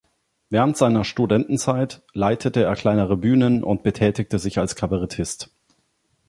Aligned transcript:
Während 0.49 0.77
seiner 0.77 1.03
Studentenzeit 1.03 2.01
leitete 2.13 2.63
er 2.63 2.73
kleinere 2.73 3.17
Bühnen 3.17 3.63
und 3.63 3.83
betätigte 3.83 4.39
sich 4.39 4.57
als 4.57 4.75
Kabarettist. 4.75 5.51